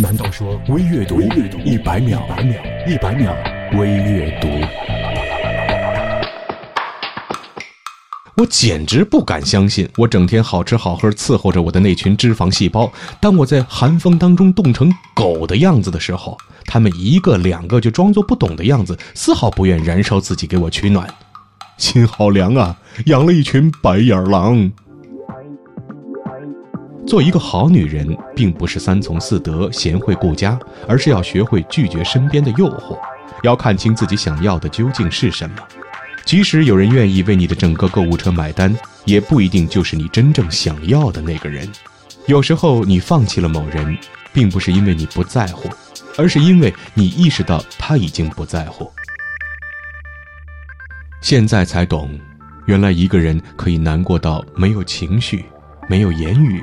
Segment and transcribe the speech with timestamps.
[0.00, 2.24] 难道说微阅读一百秒，
[2.86, 3.36] 一百秒
[3.76, 4.48] 微阅读？
[8.36, 21.12] 我简直不敢相信，我整天好吃好喝伺候着我的那群脂肪细胞，当我在寒风当中冻成狗的样子的时候，他们一个两个就装作不懂的样子，丝毫不愿燃烧自己给我取暖。
[21.76, 22.76] 心好凉啊，
[23.06, 24.70] 养了一群白眼狼。
[27.08, 32.98] 做一个好女人，并不是三从四德、贤惠顾家，而是要学会拒绝身边的诱惑，
[33.42, 35.56] 要看清自己想要的究竟是什么。
[36.26, 41.66] 即使有人愿意为你的整个购物车买单，也不一定就是你真正想要的那个人。
[42.26, 43.96] 有时候你放弃了某人，
[44.30, 45.70] 并不是因为你不在乎，
[46.18, 48.92] 而是因为你意识到他已经不在乎。
[51.22, 52.20] 现在才懂，
[52.66, 55.46] 原来一个人可以难过到没有情绪、
[55.88, 56.62] 没有言语、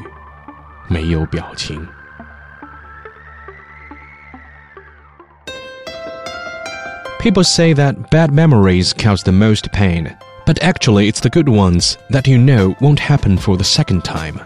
[0.88, 1.86] 没有表情。
[7.20, 12.26] People say that bad memories cause the most pain, but actually it's the good ones that
[12.26, 14.40] you know won't happen for the second time.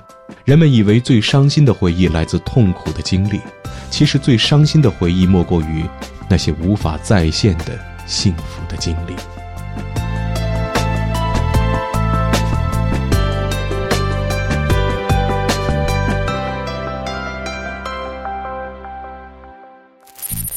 [0.45, 3.41] 人们以为最伤心的回忆来自痛苦的经历，
[3.91, 5.85] 其实最伤心的回忆莫过于
[6.29, 9.15] 那些无法再现的幸福的经历。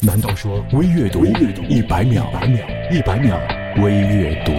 [0.05, 2.29] 难道说微阅读一百秒，
[2.91, 3.39] 一百秒
[3.81, 4.51] 微阅读？